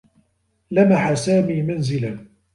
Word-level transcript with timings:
لمح 0.71 1.13
سامي 1.13 1.61
منزلا. 1.61 2.25